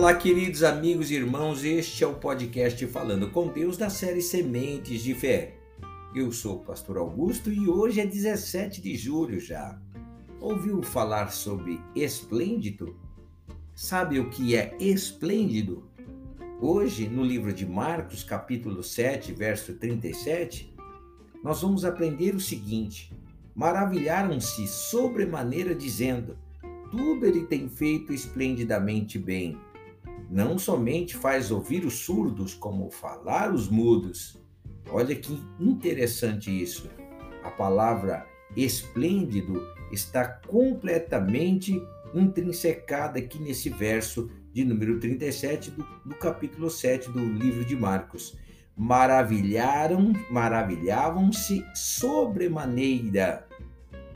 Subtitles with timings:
[0.00, 5.02] Olá, queridos amigos e irmãos, este é o podcast Falando com Deus da série Sementes
[5.02, 5.58] de Fé.
[6.14, 9.78] Eu sou o pastor Augusto e hoje é 17 de julho já.
[10.40, 12.96] Ouviu falar sobre esplêndido?
[13.74, 15.86] Sabe o que é esplêndido?
[16.62, 20.74] Hoje, no livro de Marcos, capítulo 7, verso 37,
[21.44, 23.12] nós vamos aprender o seguinte:
[23.54, 26.38] Maravilharam-se sobremaneira, dizendo:
[26.90, 29.58] Tudo ele tem feito esplendidamente bem
[30.30, 34.40] não somente faz ouvir os surdos, como falar os mudos.
[34.88, 36.88] Olha que interessante isso.
[37.42, 38.24] A palavra
[38.56, 41.82] esplêndido está completamente
[42.14, 48.38] intrinsecada aqui nesse verso de número 37 do, do capítulo 7 do livro de Marcos.
[48.76, 53.46] Maravilharam, maravilhavam-se sobremaneira,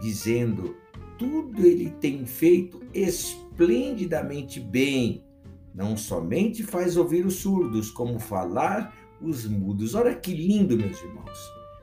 [0.00, 0.76] dizendo:
[1.18, 5.24] tudo ele tem feito esplendidamente bem
[5.76, 9.94] não somente faz ouvir os surdos, como falar os mudos.
[9.94, 11.38] Olha que lindo, meus irmãos.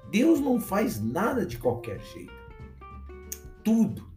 [0.10, 2.34] Deus não faz nada de qualquer jeito.
[3.64, 4.10] Tudo,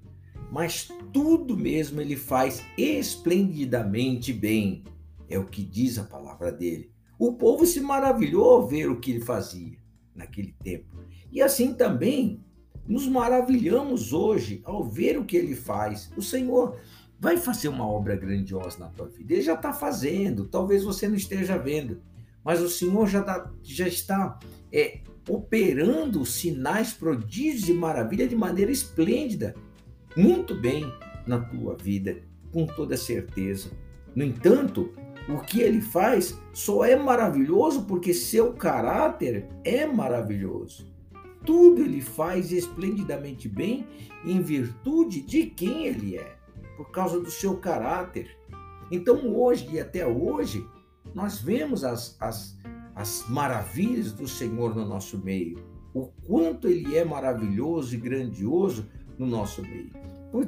[0.50, 4.82] mas tudo mesmo ele faz esplendidamente bem.
[5.28, 6.90] É o que diz a palavra dele.
[7.18, 9.76] O povo se maravilhou ao ver o que ele fazia
[10.14, 10.96] naquele tempo.
[11.30, 12.42] E assim também
[12.88, 16.10] nos maravilhamos hoje ao ver o que ele faz.
[16.16, 16.78] O Senhor
[17.18, 19.32] vai fazer uma obra grandiosa na tua vida.
[19.32, 22.00] Ele já está fazendo, talvez você não esteja vendo,
[22.44, 24.38] mas o Senhor já, tá, já está
[24.72, 29.54] é, operando sinais, prodígios e maravilha de maneira esplêndida,
[30.16, 30.92] muito bem
[31.26, 32.18] na tua vida,
[32.52, 33.70] com toda certeza.
[34.14, 34.92] No entanto,
[35.28, 40.86] o que ele faz só é maravilhoso porque seu caráter é maravilhoso.
[41.44, 43.86] Tudo ele faz esplendidamente bem
[44.24, 46.35] em virtude de quem ele é
[46.76, 48.36] por causa do seu caráter.
[48.90, 50.66] Então, hoje e até hoje,
[51.14, 52.58] nós vemos as, as,
[52.94, 55.58] as maravilhas do Senhor no nosso meio,
[55.94, 58.88] o quanto Ele é maravilhoso e grandioso
[59.18, 59.90] no nosso meio.
[60.30, 60.46] Por,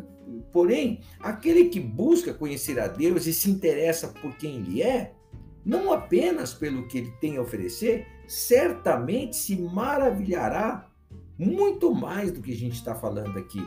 [0.53, 5.15] porém, aquele que busca conhecer a Deus e se interessa por quem Ele é,
[5.65, 10.91] não apenas pelo que Ele tem a oferecer, certamente se maravilhará
[11.39, 13.65] muito mais do que a gente está falando aqui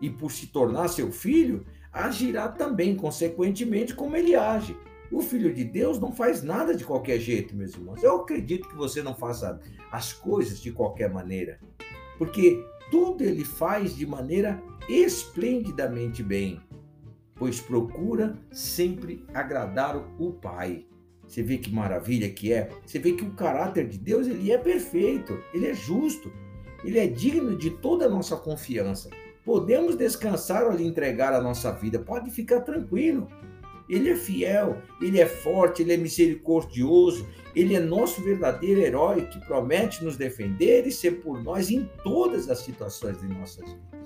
[0.00, 4.76] e por se tornar seu filho, agirá também, consequentemente, como ele age.
[5.10, 8.02] O filho de Deus não faz nada de qualquer jeito, meus irmãos.
[8.02, 11.60] Eu acredito que você não faça as coisas de qualquer maneira,
[12.18, 16.60] porque tudo ele faz de maneira esplendidamente bem,
[17.34, 20.86] pois procura sempre agradar o Pai.
[21.26, 22.70] Você vê que maravilha que é.
[22.84, 26.32] Você vê que o caráter de Deus ele é perfeito, ele é justo,
[26.84, 29.10] ele é digno de toda a nossa confiança.
[29.46, 32.00] Podemos descansar ao lhe entregar a nossa vida.
[32.00, 33.28] Pode ficar tranquilo.
[33.88, 37.24] Ele é fiel, ele é forte, ele é misericordioso,
[37.54, 42.50] ele é nosso verdadeiro herói que promete nos defender e ser por nós em todas
[42.50, 44.02] as situações de nossas vidas.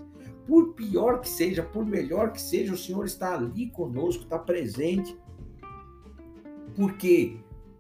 [0.46, 5.16] Por pior que seja, por melhor que seja, o Senhor está ali conosco, está presente.
[6.76, 7.38] Porque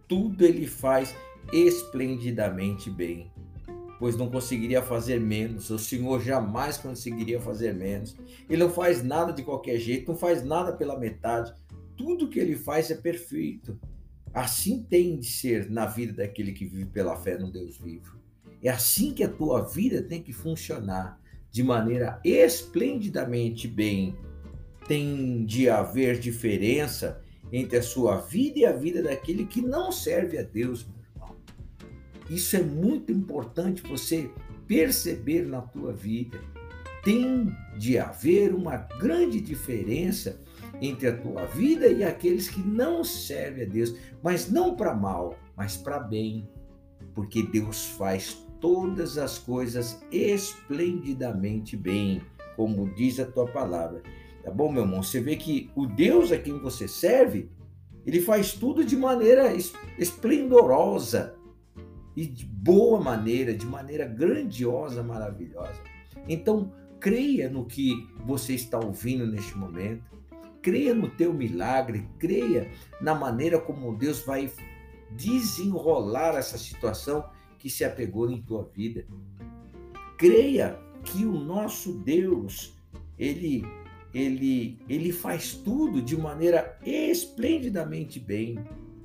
[0.08, 1.14] tudo ele faz
[1.52, 3.30] esplendidamente bem
[4.00, 5.68] pois não conseguiria fazer menos.
[5.68, 8.16] O Senhor jamais conseguiria fazer menos.
[8.48, 11.52] Ele não faz nada de qualquer jeito, não faz nada pela metade.
[11.98, 13.78] Tudo que ele faz é perfeito.
[14.32, 18.18] Assim tem de ser na vida daquele que vive pela fé no Deus vivo.
[18.62, 24.16] É assim que a tua vida tem que funcionar, de maneira esplendidamente bem.
[24.88, 27.22] Tem de haver diferença
[27.52, 30.86] entre a sua vida e a vida daquele que não serve a Deus.
[32.30, 34.30] Isso é muito importante você
[34.66, 36.40] perceber na tua vida.
[37.02, 40.40] Tem de haver uma grande diferença
[40.80, 45.36] entre a tua vida e aqueles que não servem a Deus, mas não para mal,
[45.56, 46.48] mas para bem,
[47.14, 52.22] porque Deus faz todas as coisas esplendidamente bem,
[52.54, 54.02] como diz a tua palavra.
[54.44, 55.02] Tá bom, meu irmão?
[55.02, 57.50] Você vê que o Deus a quem você serve,
[58.06, 59.52] ele faz tudo de maneira
[59.98, 61.34] esplendorosa,
[62.20, 65.80] e de boa maneira, de maneira grandiosa, maravilhosa.
[66.28, 66.70] Então,
[67.00, 70.04] creia no que você está ouvindo neste momento.
[70.60, 72.70] Creia no teu milagre, creia
[73.00, 74.52] na maneira como Deus vai
[75.12, 77.24] desenrolar essa situação
[77.58, 79.06] que se apegou em tua vida.
[80.18, 82.76] Creia que o nosso Deus,
[83.18, 83.64] ele
[84.12, 88.58] ele ele faz tudo de maneira esplendidamente bem,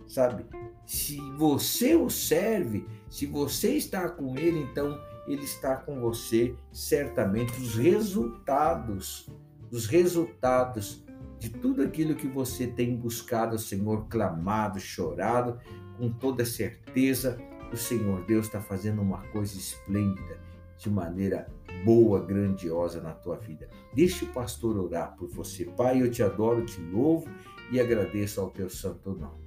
[0.08, 0.46] sabe?
[0.86, 6.56] Se você o serve, se você está com ele, então ele está com você.
[6.72, 9.30] Certamente os resultados,
[9.72, 11.04] os resultados
[11.40, 15.60] de tudo aquilo que você tem buscado, Senhor, clamado, chorado,
[15.98, 17.38] com toda certeza,
[17.72, 20.40] o Senhor Deus está fazendo uma coisa esplêndida,
[20.78, 21.48] de maneira
[21.84, 23.70] boa, grandiosa na tua vida.
[23.94, 25.66] Deixe o pastor orar por você.
[25.66, 27.28] Pai, eu te adoro, te louvo
[27.72, 29.45] e agradeço ao teu santo nome.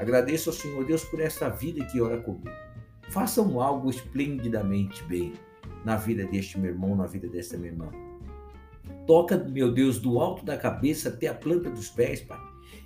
[0.00, 2.48] Agradeço ao Senhor Deus por esta vida que ora comigo.
[3.10, 5.34] Façam algo esplendidamente bem
[5.84, 7.90] na vida deste meu irmão, na vida desta minha irmã.
[9.06, 12.40] Toca, meu Deus, do alto da cabeça até a planta dos pés, Pai,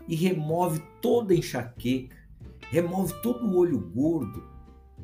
[0.08, 2.16] e remove toda enxaqueca,
[2.62, 4.42] remove todo o olho gordo,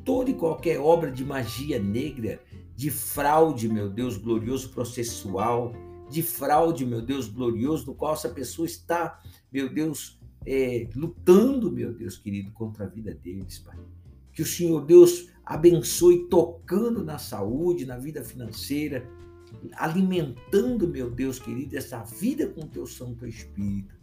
[0.03, 2.41] toda e qualquer obra de magia negra,
[2.75, 5.71] de fraude, meu Deus, glorioso processual,
[6.09, 9.17] de fraude, meu Deus, glorioso, no qual essa pessoa está,
[9.49, 13.77] meu Deus, é, lutando, meu Deus querido, contra a vida deles, Pai.
[14.33, 19.07] Que o Senhor Deus abençoe tocando na saúde, na vida financeira,
[19.73, 23.95] alimentando, meu Deus querido, essa vida com teu Santo Espírito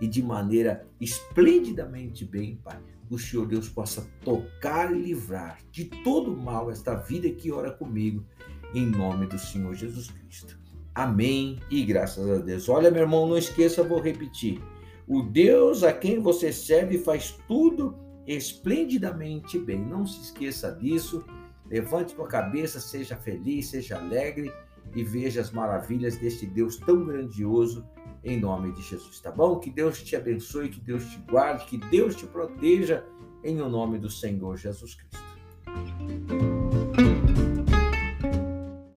[0.00, 2.78] e de maneira esplendidamente bem, Pai.
[3.08, 8.24] O Senhor Deus possa tocar e livrar de todo mal esta vida que ora comigo,
[8.72, 10.58] em nome do Senhor Jesus Cristo.
[10.94, 12.68] Amém e graças a Deus.
[12.68, 14.60] Olha, meu irmão, não esqueça, vou repetir.
[15.10, 17.98] O Deus a quem você serve faz tudo
[18.28, 19.84] esplendidamente bem.
[19.84, 21.24] Não se esqueça disso.
[21.68, 24.52] Levante sua cabeça, seja feliz, seja alegre
[24.94, 27.84] e veja as maravilhas deste Deus tão grandioso
[28.22, 29.58] em nome de Jesus, tá bom?
[29.58, 33.04] Que Deus te abençoe, que Deus te guarde, que Deus te proteja
[33.42, 35.29] em o nome do Senhor Jesus Cristo.